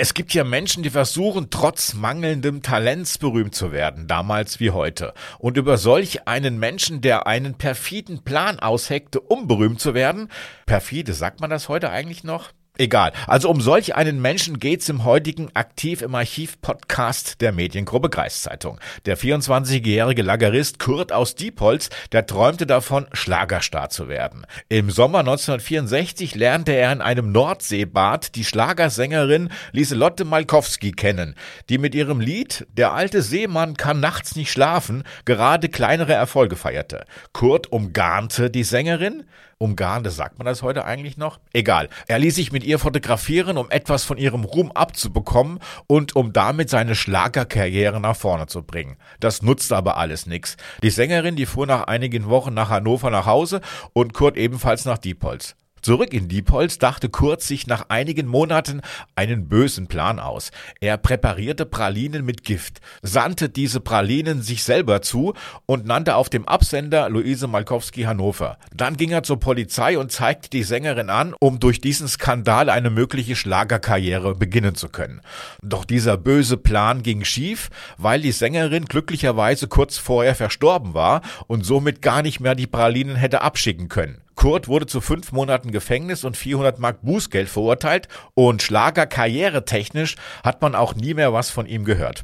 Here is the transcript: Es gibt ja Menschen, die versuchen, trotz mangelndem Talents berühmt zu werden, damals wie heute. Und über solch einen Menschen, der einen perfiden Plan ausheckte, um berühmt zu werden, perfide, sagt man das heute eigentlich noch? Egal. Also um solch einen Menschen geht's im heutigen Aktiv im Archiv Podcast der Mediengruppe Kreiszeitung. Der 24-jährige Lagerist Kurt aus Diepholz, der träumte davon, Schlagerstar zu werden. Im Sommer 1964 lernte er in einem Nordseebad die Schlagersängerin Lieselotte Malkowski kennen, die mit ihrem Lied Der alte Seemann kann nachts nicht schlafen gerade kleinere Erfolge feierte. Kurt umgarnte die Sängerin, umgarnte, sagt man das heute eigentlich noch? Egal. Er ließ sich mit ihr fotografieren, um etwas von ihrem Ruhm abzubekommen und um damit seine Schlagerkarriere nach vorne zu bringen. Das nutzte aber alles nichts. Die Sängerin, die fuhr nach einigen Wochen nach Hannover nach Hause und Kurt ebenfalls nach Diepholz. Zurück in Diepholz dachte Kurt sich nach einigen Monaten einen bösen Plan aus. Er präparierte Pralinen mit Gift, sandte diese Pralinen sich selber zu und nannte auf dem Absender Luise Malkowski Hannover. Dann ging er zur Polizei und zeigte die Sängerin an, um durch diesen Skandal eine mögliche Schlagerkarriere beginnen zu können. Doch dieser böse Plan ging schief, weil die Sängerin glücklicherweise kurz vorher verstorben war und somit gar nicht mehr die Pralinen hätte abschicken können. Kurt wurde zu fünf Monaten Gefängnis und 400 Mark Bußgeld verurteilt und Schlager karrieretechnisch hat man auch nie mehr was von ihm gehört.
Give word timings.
Es 0.00 0.14
gibt 0.14 0.32
ja 0.32 0.44
Menschen, 0.44 0.84
die 0.84 0.90
versuchen, 0.90 1.50
trotz 1.50 1.94
mangelndem 1.94 2.62
Talents 2.62 3.18
berühmt 3.18 3.56
zu 3.56 3.72
werden, 3.72 4.06
damals 4.06 4.60
wie 4.60 4.70
heute. 4.70 5.12
Und 5.40 5.56
über 5.56 5.76
solch 5.76 6.28
einen 6.28 6.60
Menschen, 6.60 7.00
der 7.00 7.26
einen 7.26 7.54
perfiden 7.54 8.22
Plan 8.22 8.60
ausheckte, 8.60 9.20
um 9.20 9.48
berühmt 9.48 9.80
zu 9.80 9.94
werden, 9.94 10.28
perfide, 10.66 11.14
sagt 11.14 11.40
man 11.40 11.50
das 11.50 11.68
heute 11.68 11.90
eigentlich 11.90 12.22
noch? 12.22 12.52
Egal. 12.80 13.12
Also 13.26 13.50
um 13.50 13.60
solch 13.60 13.96
einen 13.96 14.22
Menschen 14.22 14.60
geht's 14.60 14.88
im 14.88 15.04
heutigen 15.04 15.50
Aktiv 15.54 16.00
im 16.00 16.14
Archiv 16.14 16.60
Podcast 16.60 17.40
der 17.40 17.50
Mediengruppe 17.50 18.08
Kreiszeitung. 18.08 18.78
Der 19.04 19.18
24-jährige 19.18 20.22
Lagerist 20.22 20.78
Kurt 20.78 21.10
aus 21.10 21.34
Diepholz, 21.34 21.90
der 22.12 22.26
träumte 22.26 22.66
davon, 22.66 23.08
Schlagerstar 23.12 23.90
zu 23.90 24.08
werden. 24.08 24.46
Im 24.68 24.90
Sommer 24.90 25.18
1964 25.18 26.36
lernte 26.36 26.70
er 26.70 26.92
in 26.92 27.00
einem 27.00 27.32
Nordseebad 27.32 28.36
die 28.36 28.44
Schlagersängerin 28.44 29.50
Lieselotte 29.72 30.24
Malkowski 30.24 30.92
kennen, 30.92 31.34
die 31.68 31.78
mit 31.78 31.96
ihrem 31.96 32.20
Lied 32.20 32.64
Der 32.76 32.92
alte 32.92 33.22
Seemann 33.22 33.76
kann 33.76 33.98
nachts 33.98 34.36
nicht 34.36 34.52
schlafen 34.52 35.02
gerade 35.24 35.68
kleinere 35.68 36.12
Erfolge 36.12 36.54
feierte. 36.54 37.06
Kurt 37.32 37.72
umgarnte 37.72 38.50
die 38.50 38.62
Sängerin, 38.62 39.24
umgarnte, 39.58 40.10
sagt 40.10 40.38
man 40.38 40.46
das 40.46 40.62
heute 40.62 40.84
eigentlich 40.84 41.16
noch? 41.16 41.40
Egal. 41.52 41.88
Er 42.06 42.18
ließ 42.18 42.36
sich 42.36 42.52
mit 42.52 42.64
ihr 42.64 42.78
fotografieren, 42.78 43.58
um 43.58 43.70
etwas 43.70 44.04
von 44.04 44.16
ihrem 44.16 44.44
Ruhm 44.44 44.72
abzubekommen 44.72 45.58
und 45.86 46.16
um 46.16 46.32
damit 46.32 46.70
seine 46.70 46.94
Schlagerkarriere 46.94 48.00
nach 48.00 48.16
vorne 48.16 48.46
zu 48.46 48.62
bringen. 48.62 48.96
Das 49.20 49.42
nutzte 49.42 49.76
aber 49.76 49.96
alles 49.96 50.26
nichts. 50.26 50.56
Die 50.82 50.90
Sängerin, 50.90 51.36
die 51.36 51.46
fuhr 51.46 51.66
nach 51.66 51.84
einigen 51.84 52.28
Wochen 52.28 52.54
nach 52.54 52.70
Hannover 52.70 53.10
nach 53.10 53.26
Hause 53.26 53.60
und 53.92 54.14
Kurt 54.14 54.36
ebenfalls 54.36 54.84
nach 54.84 54.98
Diepholz. 54.98 55.56
Zurück 55.88 56.12
in 56.12 56.28
Diepholz 56.28 56.76
dachte 56.76 57.08
Kurt 57.08 57.40
sich 57.40 57.66
nach 57.66 57.86
einigen 57.88 58.26
Monaten 58.26 58.82
einen 59.16 59.48
bösen 59.48 59.86
Plan 59.86 60.18
aus. 60.18 60.50
Er 60.82 60.98
präparierte 60.98 61.64
Pralinen 61.64 62.26
mit 62.26 62.44
Gift, 62.44 62.82
sandte 63.00 63.48
diese 63.48 63.80
Pralinen 63.80 64.42
sich 64.42 64.64
selber 64.64 65.00
zu 65.00 65.32
und 65.64 65.86
nannte 65.86 66.16
auf 66.16 66.28
dem 66.28 66.46
Absender 66.46 67.08
Luise 67.08 67.46
Malkowski 67.46 68.02
Hannover. 68.02 68.58
Dann 68.70 68.98
ging 68.98 69.12
er 69.12 69.22
zur 69.22 69.40
Polizei 69.40 69.96
und 69.96 70.12
zeigte 70.12 70.50
die 70.50 70.62
Sängerin 70.62 71.08
an, 71.08 71.34
um 71.40 71.58
durch 71.58 71.80
diesen 71.80 72.06
Skandal 72.06 72.68
eine 72.68 72.90
mögliche 72.90 73.34
Schlagerkarriere 73.34 74.34
beginnen 74.34 74.74
zu 74.74 74.90
können. 74.90 75.22
Doch 75.62 75.86
dieser 75.86 76.18
böse 76.18 76.58
Plan 76.58 77.02
ging 77.02 77.24
schief, 77.24 77.70
weil 77.96 78.20
die 78.20 78.32
Sängerin 78.32 78.84
glücklicherweise 78.84 79.68
kurz 79.68 79.96
vorher 79.96 80.34
verstorben 80.34 80.92
war 80.92 81.22
und 81.46 81.64
somit 81.64 82.02
gar 82.02 82.20
nicht 82.20 82.40
mehr 82.40 82.54
die 82.54 82.66
Pralinen 82.66 83.16
hätte 83.16 83.40
abschicken 83.40 83.88
können. 83.88 84.20
Kurt 84.38 84.68
wurde 84.68 84.86
zu 84.86 85.00
fünf 85.00 85.32
Monaten 85.32 85.72
Gefängnis 85.72 86.22
und 86.22 86.36
400 86.36 86.78
Mark 86.78 87.02
Bußgeld 87.02 87.48
verurteilt 87.48 88.06
und 88.34 88.62
Schlager 88.62 89.04
karrieretechnisch 89.04 90.14
hat 90.44 90.62
man 90.62 90.76
auch 90.76 90.94
nie 90.94 91.12
mehr 91.12 91.32
was 91.32 91.50
von 91.50 91.66
ihm 91.66 91.84
gehört. 91.84 92.22